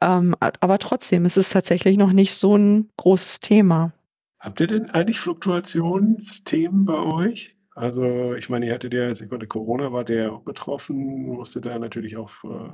[0.00, 3.92] Ähm, aber trotzdem, es ist tatsächlich noch nicht so ein großes Thema.
[4.38, 7.56] Habt ihr denn eigentlich Fluktuationsthemen bei euch?
[7.74, 11.62] Also ich meine, ihr hattet ja jetzt, ich meine, Corona war der auch betroffen, musste
[11.62, 12.70] da natürlich auch äh,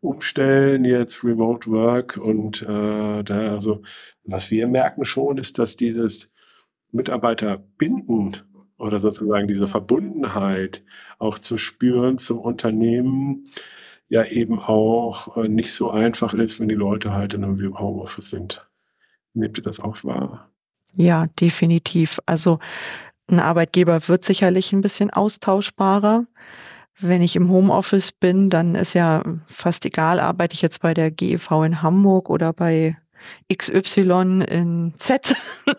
[0.00, 3.82] umstellen, jetzt Remote Work und äh, da, also
[4.22, 6.34] was wir merken schon, ist, dass dieses
[6.92, 8.36] Mitarbeiter binden
[8.78, 10.84] oder sozusagen diese Verbundenheit
[11.18, 13.46] auch zu spüren zum Unternehmen
[14.08, 18.30] ja eben auch äh, nicht so einfach ist, wenn die Leute halt in einem Homeoffice
[18.30, 18.68] sind.
[19.34, 20.50] Nehmt ihr das auch wahr?
[20.94, 22.18] Ja, definitiv.
[22.24, 22.58] Also
[23.26, 26.26] ein Arbeitgeber wird sicherlich ein bisschen austauschbarer.
[26.98, 31.10] Wenn ich im Homeoffice bin, dann ist ja fast egal, arbeite ich jetzt bei der
[31.10, 32.96] GEV in Hamburg oder bei
[33.52, 35.36] XY in Z.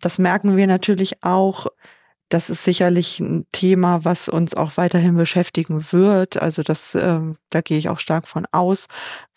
[0.00, 1.66] Das merken wir natürlich auch
[2.30, 6.40] das ist sicherlich ein Thema, was uns auch weiterhin beschäftigen wird.
[6.40, 8.86] Also das, äh, da gehe ich auch stark von aus,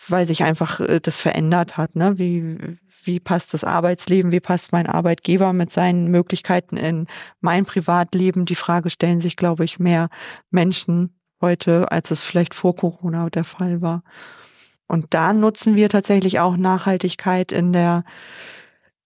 [0.07, 1.95] weil sich einfach äh, das verändert hat.
[1.95, 2.19] Ne?
[2.19, 7.07] Wie, wie passt das Arbeitsleben, wie passt mein Arbeitgeber mit seinen Möglichkeiten in
[7.41, 8.45] mein Privatleben?
[8.45, 10.09] Die Frage stellen sich, glaube ich, mehr
[10.51, 14.03] Menschen heute, als es vielleicht vor Corona der Fall war.
[14.87, 18.03] Und da nutzen wir tatsächlich auch Nachhaltigkeit in der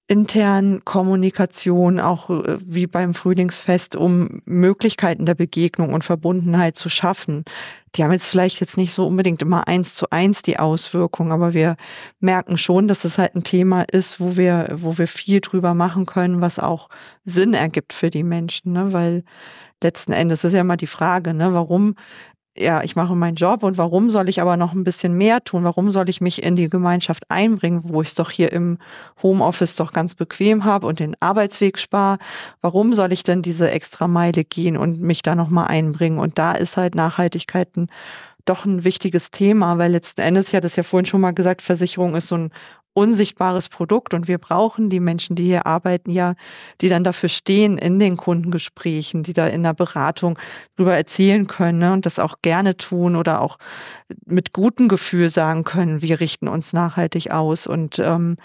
[0.08, 7.44] internen Kommunikation, auch äh, wie beim Frühlingsfest, um Möglichkeiten der Begegnung und Verbundenheit zu schaffen.
[7.96, 11.54] Die haben jetzt vielleicht jetzt nicht so unbedingt immer eins zu eins die Auswirkung, aber
[11.54, 11.76] wir
[12.20, 16.06] merken schon, dass es halt ein Thema ist, wo wir, wo wir viel drüber machen
[16.06, 16.90] können, was auch
[17.26, 18.94] Sinn ergibt für die Menschen, ne?
[18.94, 19.24] weil
[19.84, 21.96] letzten Endes ist ja immer die Frage, ne, warum
[22.60, 25.64] ja, ich mache meinen Job und warum soll ich aber noch ein bisschen mehr tun?
[25.64, 28.78] Warum soll ich mich in die Gemeinschaft einbringen, wo ich es doch hier im
[29.22, 32.18] Homeoffice doch ganz bequem habe und den Arbeitsweg spare?
[32.62, 36.20] Warum soll ich denn diese extra Meile gehen und mich da nochmal einbringen?
[36.20, 37.88] Und da ist halt Nachhaltigkeit ein
[38.46, 41.62] doch ein wichtiges Thema, weil letzten Endes, ich hatte es ja vorhin schon mal gesagt,
[41.62, 42.52] Versicherung ist so ein
[42.98, 44.16] unsichtbares Produkt.
[44.16, 46.34] Und wir brauchen die Menschen, die hier arbeiten, ja,
[46.82, 50.40] die dann dafür stehen in den Kundengesprächen, die da in der Beratung
[50.76, 53.60] drüber erzählen können ne, und das auch gerne tun oder auch
[54.26, 57.68] mit gutem Gefühl sagen können, wir richten uns nachhaltig aus.
[57.68, 58.38] Und ähm,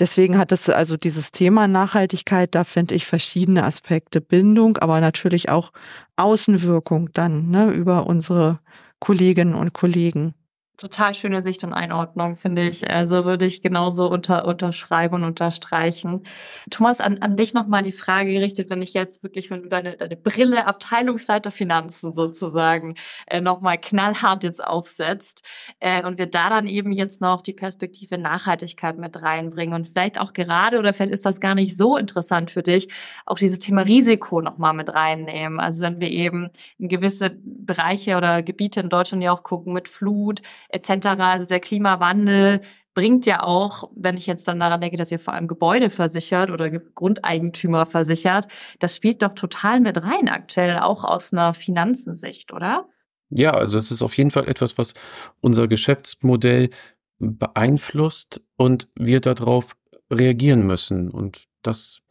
[0.00, 5.48] Deswegen hat es also dieses Thema Nachhaltigkeit, da finde ich verschiedene Aspekte, Bindung, aber natürlich
[5.48, 5.72] auch
[6.14, 8.60] Außenwirkung dann ne, über unsere
[9.00, 10.34] Kolleginnen und Kollegen
[10.78, 12.88] total schöne Sicht und Einordnung, finde ich.
[12.88, 16.22] Also würde ich genauso unter, unterschreiben und unterstreichen.
[16.70, 19.96] Thomas, an, an dich nochmal die Frage gerichtet, wenn ich jetzt wirklich, wenn du deine,
[19.96, 22.94] deine Brille Abteilungsleiter Finanzen sozusagen
[23.26, 25.44] äh, nochmal knallhart jetzt aufsetzt
[25.80, 30.20] äh, und wir da dann eben jetzt noch die Perspektive Nachhaltigkeit mit reinbringen und vielleicht
[30.20, 32.86] auch gerade, oder vielleicht ist das gar nicht so interessant für dich,
[33.26, 35.58] auch dieses Thema Risiko nochmal mit reinnehmen.
[35.58, 39.88] Also wenn wir eben in gewisse Bereiche oder Gebiete in Deutschland ja auch gucken mit
[39.88, 41.06] Flut, etc.
[41.18, 42.60] Also der Klimawandel
[42.94, 46.50] bringt ja auch, wenn ich jetzt dann daran denke, dass ihr vor allem Gebäude versichert
[46.50, 48.48] oder Grundeigentümer versichert,
[48.80, 52.88] das spielt doch total mit rein aktuell, auch aus einer Finanzensicht, oder?
[53.30, 54.94] Ja, also es ist auf jeden Fall etwas, was
[55.40, 56.70] unser Geschäftsmodell
[57.18, 59.76] beeinflusst und wir darauf
[60.10, 61.10] reagieren müssen.
[61.10, 62.02] Und das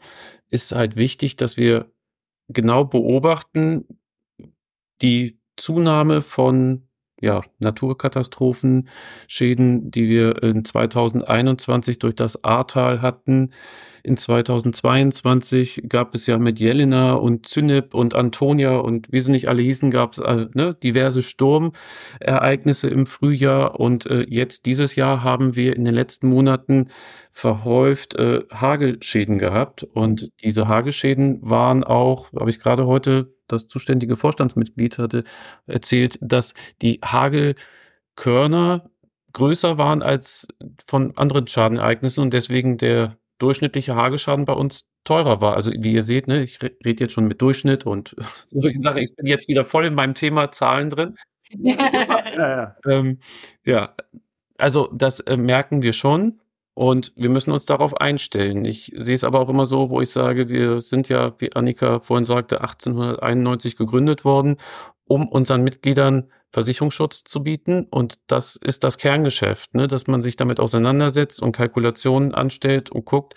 [0.50, 1.92] ist halt wichtig, dass wir
[2.48, 3.86] genau beobachten,
[5.02, 6.87] die Zunahme von
[7.20, 8.90] ja, Naturkatastrophen,
[9.28, 13.52] Schäden, die wir in 2021 durch das Ahrtal hatten.
[14.04, 19.50] In 2022 gab es ja mit Jelena und Zynep und Antonia und wie sie nicht
[19.50, 25.24] alle hießen, gab es äh, ne, diverse Sturmereignisse im Frühjahr und äh, jetzt dieses Jahr
[25.24, 26.90] haben wir in den letzten Monaten
[27.32, 34.16] verhäuft äh, Hagelschäden gehabt und diese Hagelschäden waren auch, habe ich gerade heute das zuständige
[34.16, 35.24] Vorstandsmitglied hatte
[35.66, 38.90] erzählt, dass die Hagelkörner
[39.34, 40.48] größer waren als
[40.86, 45.56] von anderen Schadenereignissen und deswegen der durchschnittliche Hageschaden bei uns teurer war.
[45.56, 49.02] Also wie ihr seht, ne, ich rede jetzt schon mit Durchschnitt und solche Sachen.
[49.02, 51.16] Ich bin jetzt wieder voll in meinem Thema Zahlen drin.
[51.50, 51.76] ja,
[52.38, 52.76] ja.
[52.88, 53.20] Ähm,
[53.66, 53.96] ja,
[54.58, 56.40] also das äh, merken wir schon.
[56.78, 58.64] Und wir müssen uns darauf einstellen.
[58.64, 62.02] Ich sehe es aber auch immer so, wo ich sage, wir sind ja, wie Annika
[62.02, 64.58] vorhin sagte, 1891 gegründet worden,
[65.08, 67.86] um unseren Mitgliedern Versicherungsschutz zu bieten.
[67.90, 69.88] Und das ist das Kerngeschäft, ne?
[69.88, 73.36] dass man sich damit auseinandersetzt und Kalkulationen anstellt und guckt,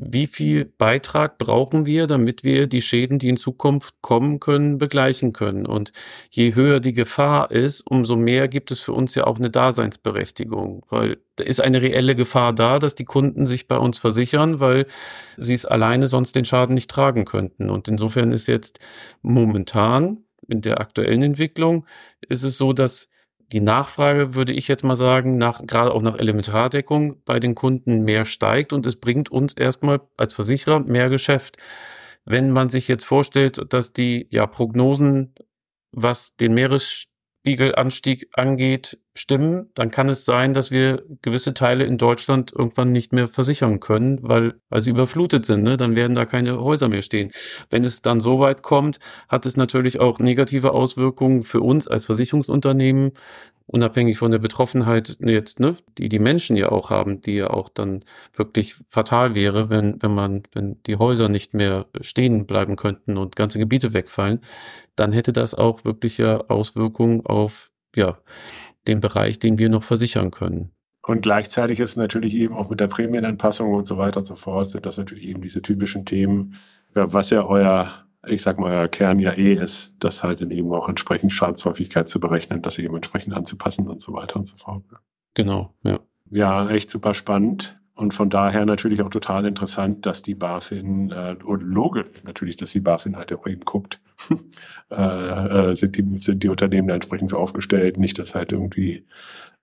[0.00, 5.32] wie viel Beitrag brauchen wir, damit wir die Schäden, die in Zukunft kommen können, begleichen
[5.32, 5.66] können.
[5.66, 5.90] Und
[6.30, 10.86] je höher die Gefahr ist, umso mehr gibt es für uns ja auch eine Daseinsberechtigung,
[10.88, 14.86] weil da ist eine reelle Gefahr da, dass die Kunden sich bei uns versichern, weil
[15.36, 17.68] sie es alleine sonst den Schaden nicht tragen könnten.
[17.68, 18.78] Und insofern ist jetzt
[19.22, 21.86] momentan in der aktuellen Entwicklung
[22.28, 23.08] ist es so, dass
[23.52, 28.02] die Nachfrage, würde ich jetzt mal sagen, nach, gerade auch nach Elementardeckung bei den Kunden
[28.02, 31.56] mehr steigt und es bringt uns erstmal als Versicherer mehr Geschäft.
[32.24, 35.34] Wenn man sich jetzt vorstellt, dass die ja Prognosen,
[35.92, 37.08] was den Meeres
[37.42, 43.12] Spiegelanstieg angeht, stimmen, dann kann es sein, dass wir gewisse Teile in Deutschland irgendwann nicht
[43.12, 45.62] mehr versichern können, weil, weil sie überflutet sind.
[45.62, 45.76] Ne?
[45.76, 47.30] Dann werden da keine Häuser mehr stehen.
[47.70, 52.06] Wenn es dann so weit kommt, hat es natürlich auch negative Auswirkungen für uns als
[52.06, 53.12] Versicherungsunternehmen,
[53.68, 57.68] unabhängig von der Betroffenheit jetzt, ne, die die Menschen ja auch haben, die ja auch
[57.68, 58.04] dann
[58.34, 63.36] wirklich fatal wäre, wenn, wenn man, wenn die Häuser nicht mehr stehen bleiben könnten und
[63.36, 64.40] ganze Gebiete wegfallen,
[64.96, 68.18] dann hätte das auch wirkliche Auswirkungen auf, ja,
[68.88, 70.70] den Bereich, den wir noch versichern können.
[71.06, 74.68] Und gleichzeitig ist natürlich eben auch mit der Prämienanpassung und so weiter und so fort,
[74.68, 76.54] sind das natürlich eben diese typischen Themen,
[76.92, 80.72] was ja euer ich sag mal, euer Kern ja eh ist, das halt in eben
[80.72, 84.82] auch entsprechend Schadenshäufigkeit zu berechnen, das eben entsprechend anzupassen und so weiter und so fort.
[85.34, 86.00] Genau, ja.
[86.30, 87.80] Ja, echt super spannend.
[87.94, 92.70] Und von daher natürlich auch total interessant, dass die BaFin, äh, und logisch natürlich, dass
[92.70, 94.00] die BaFin halt auch eben guckt,
[94.90, 99.06] äh, äh, sind, die, sind die Unternehmen da entsprechend für aufgestellt, nicht, dass halt irgendwie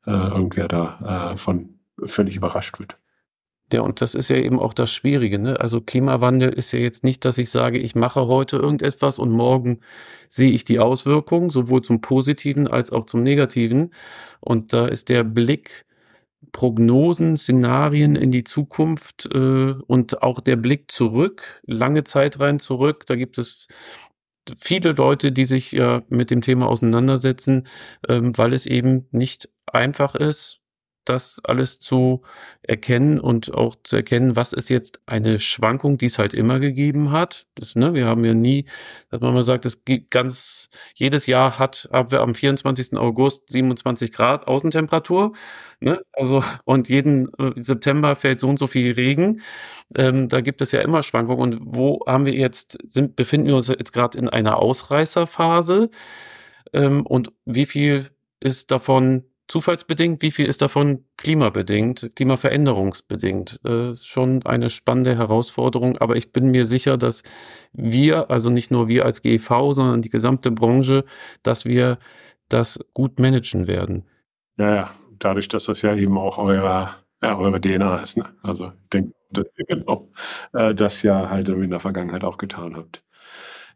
[0.05, 2.97] äh, irgendwer da äh, von völlig überrascht wird.
[3.73, 5.39] Ja, und das ist ja eben auch das Schwierige.
[5.39, 5.59] Ne?
[5.59, 9.79] Also Klimawandel ist ja jetzt nicht, dass ich sage, ich mache heute irgendetwas und morgen
[10.27, 13.91] sehe ich die Auswirkungen, sowohl zum Positiven als auch zum Negativen.
[14.39, 15.85] Und da ist der Blick,
[16.51, 23.05] Prognosen, Szenarien in die Zukunft äh, und auch der Blick zurück, lange Zeit rein zurück.
[23.07, 23.67] Da gibt es
[24.57, 27.67] viele Leute, die sich ja mit dem Thema auseinandersetzen,
[28.07, 30.61] ähm, weil es eben nicht einfach ist,
[31.05, 32.23] das alles zu
[32.61, 37.11] erkennen und auch zu erkennen, was ist jetzt eine Schwankung, die es halt immer gegeben
[37.11, 37.47] hat.
[37.55, 38.65] Das, ne, wir haben ja nie,
[39.09, 42.97] dass man mal sagt, es gibt ganz, jedes Jahr hat, haben wir am 24.
[42.97, 45.33] August 27 Grad Außentemperatur.
[45.79, 46.01] Ne?
[46.13, 49.41] Also, und jeden äh, September fällt so und so viel Regen.
[49.95, 51.59] Ähm, da gibt es ja immer Schwankungen.
[51.59, 55.89] Und wo haben wir jetzt, sind, befinden wir uns jetzt gerade in einer Ausreißerphase?
[56.73, 63.59] Ähm, und wie viel ist davon zufallsbedingt, wie viel ist davon klimabedingt, klimaveränderungsbedingt.
[63.63, 67.23] Das ist schon eine spannende Herausforderung, aber ich bin mir sicher, dass
[67.73, 71.05] wir, also nicht nur wir als GEV, sondern die gesamte Branche,
[71.43, 71.99] dass wir
[72.49, 74.05] das gut managen werden.
[74.57, 78.17] Ja, ja, dadurch, dass das ja eben auch euer, ja, eure DNA ist.
[78.17, 78.25] Ne?
[78.41, 80.11] Also ich denke, dass ihr genau
[80.53, 83.03] äh, das ja halt in der Vergangenheit auch getan habt.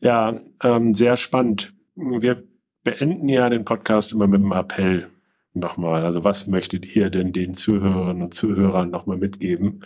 [0.02, 1.74] Ja, ähm, sehr spannend.
[1.96, 2.44] Wir
[2.84, 5.10] beenden ja den Podcast immer mit einem Appell
[5.54, 6.06] nochmal?
[6.06, 9.82] Also was möchtet ihr denn den Zuhörerinnen und Zuhörern nochmal mitgeben?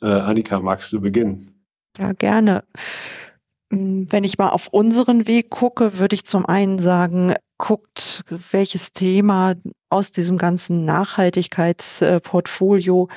[0.00, 1.64] Äh, Annika, magst du beginnen?
[1.98, 2.64] Ja, gerne.
[3.72, 8.92] Hm, wenn ich mal auf unseren Weg gucke, würde ich zum einen sagen, guckt, welches
[8.92, 9.54] Thema
[9.88, 13.08] aus diesem ganzen Nachhaltigkeitsportfolio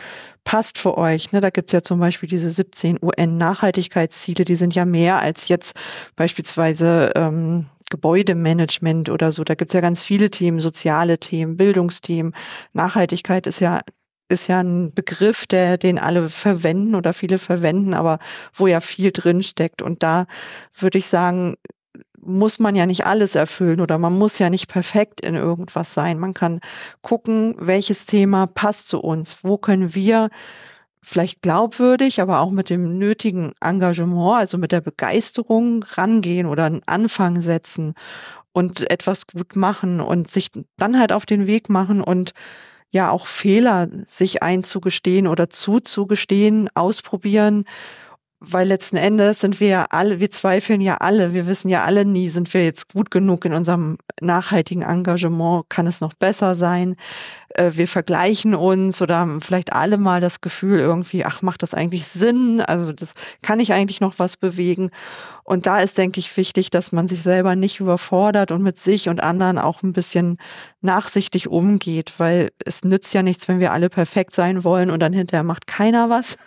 [0.44, 1.32] passt für euch.
[1.32, 1.42] Ne?
[1.42, 5.76] Da gibt's ja zum Beispiel diese 17 UN-Nachhaltigkeitsziele, die sind ja mehr als jetzt
[6.16, 9.44] beispielsweise ähm, Gebäudemanagement oder so.
[9.44, 12.34] Da gibt's ja ganz viele Themen, soziale Themen, Bildungsthemen.
[12.74, 13.82] Nachhaltigkeit ist ja
[14.30, 18.20] ist ja ein Begriff, der den alle verwenden oder viele verwenden, aber
[18.54, 19.82] wo ja viel drin steckt.
[19.82, 20.28] Und da
[20.74, 21.56] würde ich sagen,
[22.20, 26.20] muss man ja nicht alles erfüllen oder man muss ja nicht perfekt in irgendwas sein.
[26.20, 26.60] Man kann
[27.02, 29.44] gucken, welches Thema passt zu uns.
[29.44, 30.30] Wo können wir
[31.08, 36.82] vielleicht glaubwürdig, aber auch mit dem nötigen Engagement, also mit der Begeisterung rangehen oder einen
[36.86, 37.94] Anfang setzen
[38.52, 42.34] und etwas gut machen und sich dann halt auf den Weg machen und
[42.92, 47.64] ja auch Fehler sich einzugestehen oder zuzugestehen, ausprobieren
[48.40, 52.06] weil letzten Endes sind wir ja alle, wir zweifeln ja alle, wir wissen ja alle
[52.06, 56.98] nie, sind wir jetzt gut genug in unserem nachhaltigen Engagement, kann es noch besser sein?
[57.50, 61.74] Äh, wir vergleichen uns oder haben vielleicht alle mal das Gefühl irgendwie, ach, macht das
[61.74, 62.62] eigentlich Sinn?
[62.62, 64.92] Also das kann ich eigentlich noch was bewegen?
[65.44, 69.10] Und da ist, denke ich, wichtig, dass man sich selber nicht überfordert und mit sich
[69.10, 70.38] und anderen auch ein bisschen
[70.82, 75.14] nachsichtig umgeht, weil es nützt ja nichts, wenn wir alle perfekt sein wollen und dann
[75.14, 76.38] hinterher macht keiner was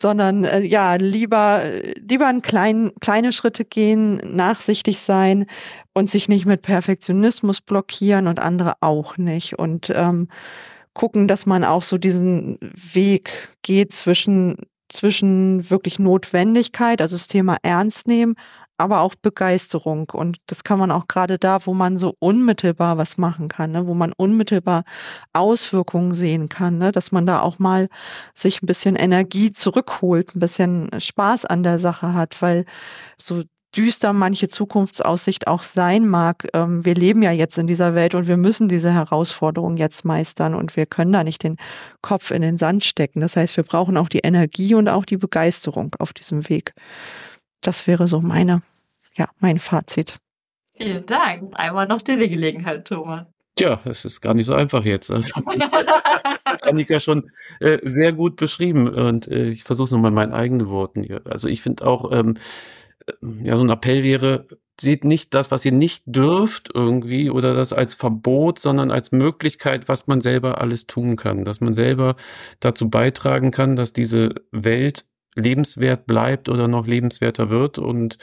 [0.00, 1.62] sondern äh, ja, lieber,
[1.96, 5.46] lieber in klein, kleine Schritte gehen, nachsichtig sein
[5.92, 9.58] und sich nicht mit Perfektionismus blockieren und andere auch nicht.
[9.58, 10.28] Und ähm,
[10.94, 13.32] gucken, dass man auch so diesen Weg
[13.62, 14.56] geht zwischen
[14.90, 18.36] zwischen wirklich Notwendigkeit, also das Thema ernst nehmen,
[18.78, 20.08] aber auch Begeisterung.
[20.10, 23.86] Und das kann man auch gerade da, wo man so unmittelbar was machen kann, ne?
[23.86, 24.84] wo man unmittelbar
[25.32, 26.92] Auswirkungen sehen kann, ne?
[26.92, 27.88] dass man da auch mal
[28.34, 32.64] sich ein bisschen Energie zurückholt, ein bisschen Spaß an der Sache hat, weil
[33.18, 33.42] so
[33.76, 36.48] düster manche Zukunftsaussicht auch sein mag.
[36.54, 40.54] Ähm, wir leben ja jetzt in dieser Welt und wir müssen diese Herausforderung jetzt meistern
[40.54, 41.56] und wir können da nicht den
[42.00, 43.20] Kopf in den Sand stecken.
[43.20, 46.74] Das heißt, wir brauchen auch die Energie und auch die Begeisterung auf diesem Weg.
[47.60, 48.62] Das wäre so meine,
[49.16, 50.16] ja, mein Fazit.
[50.76, 51.52] Vielen Dank.
[51.54, 53.26] Einmal noch die Gelegenheit, Thomas.
[53.56, 55.10] Tja, es ist gar nicht so einfach jetzt.
[55.10, 55.32] Also,
[56.62, 60.68] Annika schon äh, sehr gut beschrieben und äh, ich versuche es nochmal in meinen eigenen
[60.68, 61.22] Worten hier.
[61.24, 62.36] Also ich finde auch, ähm,
[63.06, 64.46] äh, ja, so ein Appell wäre,
[64.80, 69.88] seht nicht das, was ihr nicht dürft irgendwie oder das als Verbot, sondern als Möglichkeit,
[69.88, 72.14] was man selber alles tun kann, dass man selber
[72.60, 77.78] dazu beitragen kann, dass diese Welt lebenswert bleibt oder noch lebenswerter wird.
[77.78, 78.18] Und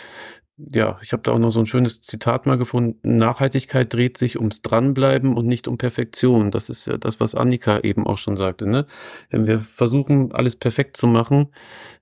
[0.58, 3.18] ja, ich habe da auch noch so ein schönes Zitat mal gefunden.
[3.18, 6.50] Nachhaltigkeit dreht sich ums Dranbleiben und nicht um Perfektion.
[6.50, 8.66] Das ist ja das, was Annika eben auch schon sagte.
[8.66, 8.86] Ne?
[9.30, 11.54] Wenn wir versuchen, alles perfekt zu machen,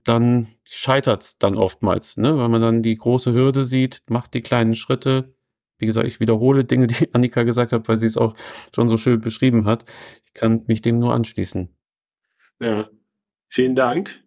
[0.04, 2.36] dann scheitert's dann oftmals, ne?
[2.38, 5.34] weil man dann die große Hürde sieht, macht die kleinen Schritte.
[5.78, 8.34] Wie gesagt, ich wiederhole Dinge, die Annika gesagt hat, weil sie es auch
[8.72, 9.84] schon so schön beschrieben hat.
[10.26, 11.76] Ich kann mich dem nur anschließen.
[12.60, 12.88] Ja,
[13.48, 14.23] vielen Dank.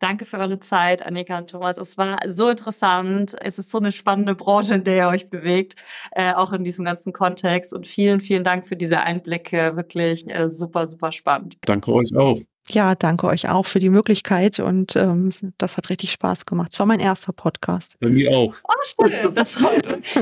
[0.00, 1.76] Danke für eure Zeit, Annika und Thomas.
[1.76, 3.34] Es war so interessant.
[3.40, 5.76] Es ist so eine spannende Branche, in der ihr euch bewegt,
[6.12, 7.72] äh, auch in diesem ganzen Kontext.
[7.72, 9.76] Und vielen, vielen Dank für diese Einblicke.
[9.76, 11.56] Wirklich äh, super, super spannend.
[11.62, 12.38] Danke euch auch.
[12.70, 16.70] Ja, danke euch auch für die Möglichkeit und ähm, das hat richtig Spaß gemacht.
[16.74, 17.96] Es war mein erster Podcast.
[17.98, 18.54] Bei mir auch.
[18.62, 19.34] Oh, schön.
[19.34, 20.14] Das freut uns.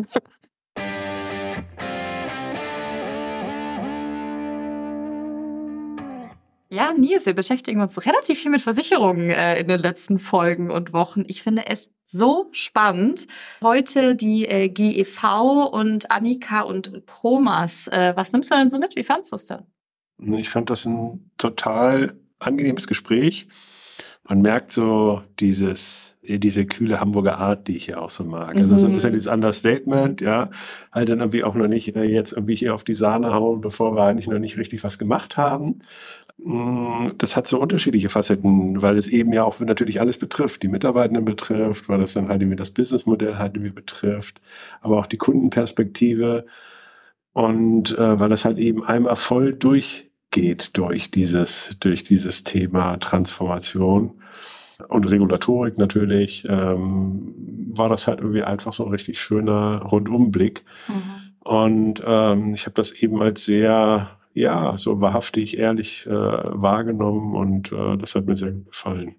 [6.76, 10.92] Ja, Nils, wir beschäftigen uns relativ viel mit Versicherungen äh, in den letzten Folgen und
[10.92, 11.24] Wochen.
[11.26, 13.26] Ich finde es so spannend.
[13.62, 17.88] Heute die äh, GEV und Annika und Thomas.
[17.88, 18.94] Äh, was nimmst du denn so mit?
[18.94, 19.62] Wie fandest du es denn?
[20.34, 23.48] Ich fand das ein total angenehmes Gespräch.
[24.28, 28.56] Man merkt so dieses, diese kühle Hamburger Art, die ich hier auch so mag.
[28.56, 29.14] Also so ein bisschen mhm.
[29.14, 30.50] dieses Understatement, ja.
[30.92, 33.96] Halt dann irgendwie auch noch nicht äh, jetzt irgendwie hier auf die Sahne hauen, bevor
[33.96, 35.80] wir eigentlich noch nicht richtig was gemacht haben.
[36.38, 40.68] Mm, das hat so unterschiedliche Facetten, weil es eben ja auch natürlich alles betrifft, die
[40.68, 44.40] Mitarbeitenden betrifft, weil das dann halt irgendwie das Businessmodell halt irgendwie betrifft,
[44.80, 46.46] aber auch die Kundenperspektive
[47.32, 54.20] und äh, weil das halt eben einmal voll durchgeht durch dieses, durch dieses Thema Transformation
[54.88, 57.34] und Regulatorik natürlich, ähm,
[57.70, 60.64] war das halt irgendwie einfach so ein richtig schöner Rundumblick.
[60.88, 61.02] Mhm.
[61.40, 67.72] Und ähm, ich habe das eben als sehr ja, so wahrhaftig, ehrlich äh, wahrgenommen und
[67.72, 69.14] äh, das hat mir sehr gut gefallen.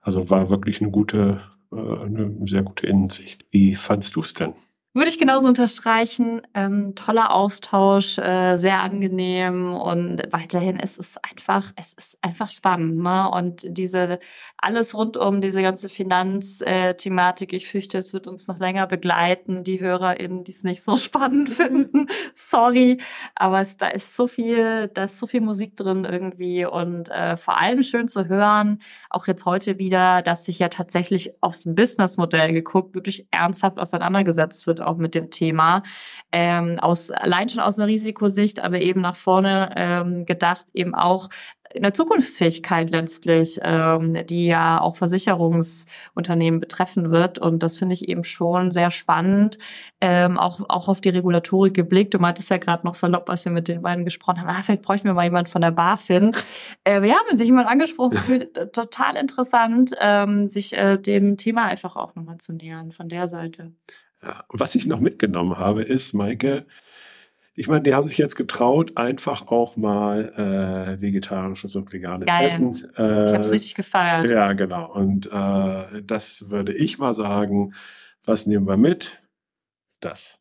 [0.00, 1.40] Also war wirklich eine gute,
[1.72, 3.44] äh, eine sehr gute Innensicht.
[3.50, 4.54] Wie fandst du es denn?
[4.92, 6.42] Würde ich genauso unterstreichen.
[6.52, 12.96] Ähm, toller Austausch, äh, sehr angenehm und weiterhin ist es einfach, es ist einfach spannend.
[12.96, 13.30] Ne?
[13.30, 14.18] Und diese
[14.56, 19.62] alles rund um diese ganze Finanzthematik, ich fürchte, es wird uns noch länger begleiten.
[19.62, 22.98] Die HörerInnen, die es nicht so spannend finden, sorry,
[23.36, 27.36] aber es, da ist so viel, da ist so viel Musik drin irgendwie und äh,
[27.36, 31.32] vor allem schön zu hören, auch jetzt heute wieder, dass sich ja tatsächlich
[31.64, 35.82] dem Businessmodell geguckt wirklich ernsthaft auseinandergesetzt wird auch mit dem Thema.
[36.32, 41.28] Ähm, aus, allein schon aus einer Risikosicht, aber eben nach vorne ähm, gedacht, eben auch
[41.72, 47.38] in der Zukunftsfähigkeit letztlich, ähm, die ja auch Versicherungsunternehmen betreffen wird.
[47.38, 49.58] Und das finde ich eben schon sehr spannend,
[50.00, 52.14] ähm, auch, auch auf die Regulatorik geblickt.
[52.14, 54.82] Du meintest ja gerade noch salopp, als wir mit den beiden gesprochen haben, ah, vielleicht
[54.82, 56.32] bräuchten wir mal jemand von der BaFin.
[56.84, 61.96] Äh, ja, wenn sich jemand angesprochen fühlt, total interessant, ähm, sich äh, dem Thema einfach
[61.96, 63.72] auch nochmal zu nähern von der Seite.
[64.22, 66.66] Ja, was ich noch mitgenommen habe, ist, Maike,
[67.54, 72.46] ich meine, die haben sich jetzt getraut, einfach auch mal äh, vegetarisches und veganes Geil.
[72.46, 72.74] Essen.
[72.96, 74.30] Äh, ich habe es richtig gefeiert.
[74.30, 74.90] Ja, genau.
[74.92, 77.74] Und äh, das würde ich mal sagen.
[78.24, 79.20] Was nehmen wir mit?
[80.00, 80.39] Das.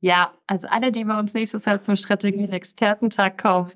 [0.00, 3.72] Ja, also alle, die bei uns nächstes Jahr zum Strategien-Expertentag kommen,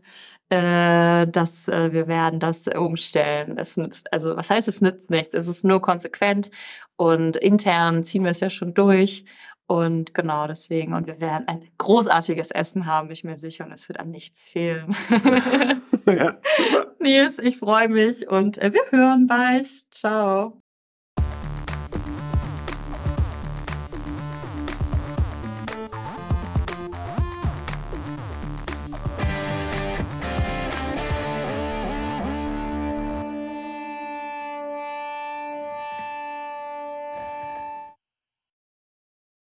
[0.50, 3.58] äh, dass äh, wir werden das umstellen.
[3.58, 5.34] Es nützt, also was heißt, es nützt nichts?
[5.34, 6.50] Es ist nur konsequent
[6.96, 9.24] und intern ziehen wir es ja schon durch.
[9.66, 13.72] Und genau deswegen, und wir werden ein großartiges Essen haben, bin ich mir sicher, und
[13.72, 14.94] es wird an nichts fehlen.
[16.06, 16.36] ja.
[17.00, 19.66] Nils, ich freue mich und äh, wir hören bald.
[19.90, 20.61] Ciao.